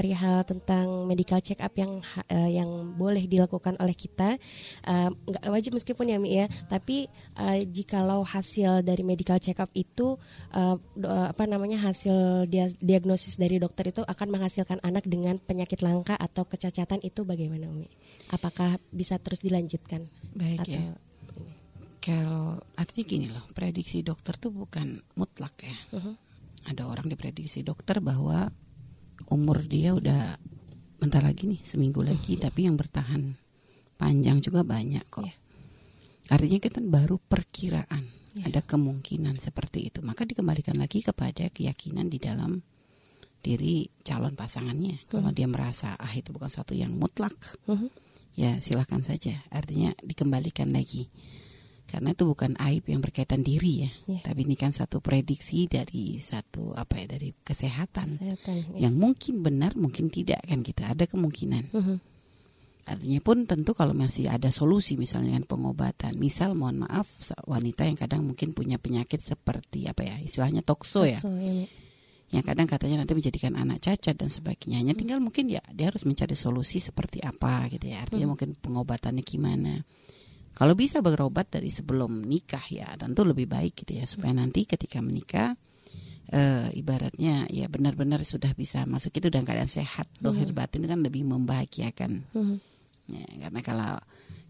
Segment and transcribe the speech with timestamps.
[0.00, 2.00] perihal tentang medical check up yang
[2.32, 4.40] uh, yang boleh dilakukan oleh kita
[4.88, 7.04] uh, nggak wajib meskipun ya Mi ya tapi
[7.36, 10.16] uh, jikalau hasil dari medical check up itu
[10.56, 15.84] uh, do, apa namanya hasil dia, diagnosis dari dokter itu akan menghasilkan anak dengan penyakit
[15.84, 17.92] langka atau kecacatan itu bagaimana Umi?
[18.32, 20.08] Apakah bisa terus dilanjutkan?
[20.32, 20.82] Baik atau, ya.
[22.00, 25.76] Kalau artinya gini loh, prediksi dokter tuh bukan mutlak ya.
[25.92, 26.14] Uh -huh.
[26.64, 28.48] Ada orang diprediksi dokter bahwa
[29.28, 30.40] umur dia udah
[31.00, 32.48] bentar lagi nih seminggu lagi, -huh.
[32.48, 33.36] tapi yang bertahan
[33.96, 35.24] panjang juga banyak kok.
[35.24, 35.36] Yeah.
[36.30, 38.04] Artinya kita baru perkiraan
[38.36, 38.46] yeah.
[38.48, 40.00] ada kemungkinan seperti itu.
[40.04, 42.60] Maka dikembalikan lagi kepada keyakinan di dalam
[43.40, 45.04] diri calon pasangannya.
[45.04, 45.08] -huh.
[45.08, 47.88] Kalau dia merasa ah itu bukan satu yang mutlak, -huh.
[48.36, 49.40] ya silahkan saja.
[49.48, 51.08] Artinya dikembalikan lagi
[51.90, 54.22] karena itu bukan aib yang berkaitan diri ya, yeah.
[54.22, 58.86] tapi ini kan satu prediksi dari satu apa ya dari kesehatan, kesehatan yeah.
[58.86, 61.74] yang mungkin benar mungkin tidak kan kita ada kemungkinan.
[61.74, 61.98] Mm -hmm.
[62.90, 67.06] Artinya pun tentu kalau masih ada solusi misalnya dengan pengobatan, misal mohon maaf
[67.44, 71.18] wanita yang kadang mungkin punya penyakit seperti apa ya istilahnya tokso, ya.
[71.18, 71.66] tokso ya,
[72.30, 74.78] yang kadang katanya nanti menjadikan anak cacat dan sebagainya.
[74.78, 78.06] Hanya tinggal mungkin ya dia harus mencari solusi seperti apa gitu ya.
[78.06, 78.32] Artinya hmm.
[78.38, 79.82] mungkin pengobatannya gimana.
[80.54, 85.00] Kalau bisa berobat dari sebelum nikah ya tentu lebih baik gitu ya supaya nanti ketika
[85.00, 85.56] menikah
[86.36, 90.58] uh, ibaratnya ya benar-benar sudah bisa masuk itu dan keadaan sehat dohir hmm.
[90.58, 92.28] batin kan lebih membahagiakan.
[92.36, 92.60] Hmm.
[93.08, 93.92] Ya, karena kalau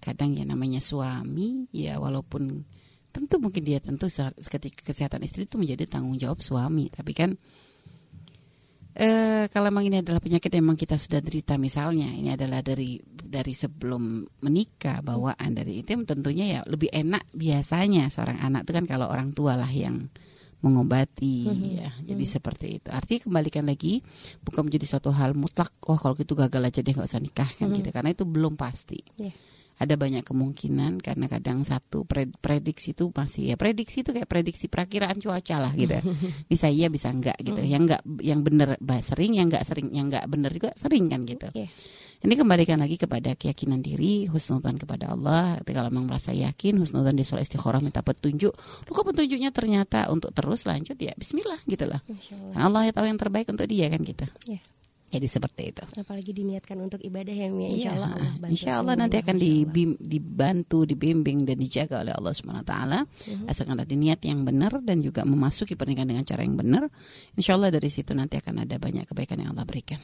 [0.00, 2.64] kadang ya namanya suami ya walaupun
[3.12, 4.06] tentu mungkin dia tentu
[4.46, 7.34] ketika kesehatan istri itu menjadi tanggung jawab suami tapi kan
[8.98, 12.98] Eh, kalau memang ini adalah penyakit yang memang kita sudah derita misalnya ini adalah dari
[13.28, 18.86] dari sebelum menikah bawaan dari itu tentunya ya lebih enak biasanya seorang anak itu kan
[18.88, 20.08] kalau orang tua lah yang
[20.58, 21.64] mengobati hmm.
[21.78, 22.34] ya jadi hmm.
[22.34, 24.02] seperti itu artinya kembalikan lagi
[24.42, 27.70] bukan menjadi suatu hal mutlak wah kalau gitu gagal aja deh nggak usah nikah kan
[27.70, 27.78] hmm.
[27.78, 29.36] gitu karena itu belum pasti yeah
[29.78, 32.02] ada banyak kemungkinan karena kadang satu
[32.42, 35.94] prediksi itu masih ya prediksi itu kayak prediksi perakiraan cuaca lah gitu
[36.52, 37.62] bisa iya bisa enggak gitu.
[37.62, 38.68] Yang enggak yang benar
[39.00, 41.48] sering yang enggak sering yang enggak benar juga sering kan gitu.
[41.54, 41.70] Yeah.
[42.18, 45.62] ini kembalikan lagi kepada keyakinan diri husnudzon kepada Allah.
[45.62, 48.50] Kalau memang merasa yakin husnudzon di soal istikharah minta petunjuk.
[48.58, 50.98] Lu kok petunjuknya ternyata untuk terus lanjut?
[50.98, 52.02] Ya Bismillah gitu lah.
[52.02, 54.26] Karena Allah yang tahu yang terbaik untuk dia kan gitu.
[54.50, 54.58] Yeah.
[55.08, 55.84] Jadi seperti itu.
[55.96, 57.72] Apalagi diniatkan untuk ibadah ya Mia.
[57.72, 62.60] Insya Allah Allah Insya Allah nanti akan dibim, dibantu, dibimbing dan dijaga oleh Allah Subhanahu
[62.60, 63.00] Wa Taala.
[63.08, 63.48] Uh-huh.
[63.48, 66.92] Asalkan ada niat yang benar dan juga memasuki pernikahan dengan cara yang benar.
[67.32, 70.00] Insya Allah dari situ nanti akan ada banyak kebaikan yang Allah berikan.